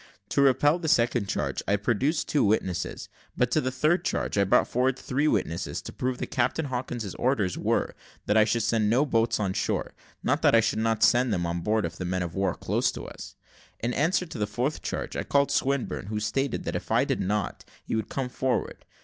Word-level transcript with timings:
To 0.29 0.41
repel 0.41 0.79
the 0.79 0.87
second 0.87 1.29
charge, 1.29 1.61
I 1.67 1.75
produced 1.75 2.27
two 2.27 2.43
witnesses. 2.43 3.07
But 3.37 3.51
to 3.51 3.61
the 3.61 3.69
third 3.69 4.03
charge 4.03 4.35
I 4.35 4.45
brought 4.45 4.67
forward 4.67 4.97
three 4.97 5.27
witnesses, 5.27 5.79
to 5.83 5.93
prove 5.93 6.17
that 6.17 6.31
Captain 6.31 6.65
Hawkins' 6.65 7.13
orders 7.13 7.55
were, 7.55 7.93
that 8.25 8.35
I 8.35 8.43
should 8.43 8.63
send 8.63 8.89
no 8.89 9.05
boats 9.05 9.39
on 9.39 9.53
shore 9.53 9.93
not 10.23 10.41
that 10.41 10.55
I 10.55 10.59
should 10.59 10.79
not 10.79 11.03
send 11.03 11.31
them 11.31 11.45
on 11.45 11.61
board 11.61 11.85
of 11.85 11.99
the 11.99 12.05
men 12.05 12.23
of 12.23 12.33
war 12.33 12.55
close 12.55 12.91
to 12.93 13.03
us. 13.05 13.35
In 13.79 13.93
answer 13.93 14.25
to 14.25 14.39
the 14.39 14.47
fourth 14.47 14.81
charge, 14.81 15.15
I 15.15 15.21
called 15.21 15.51
Swinburne, 15.51 16.07
who 16.07 16.19
stated 16.19 16.63
that 16.63 16.75
if 16.75 16.89
I 16.89 17.05
did 17.05 17.19
not, 17.19 17.63
he 17.85 17.95
would 17.95 18.09
come 18.09 18.29
forward. 18.29 18.85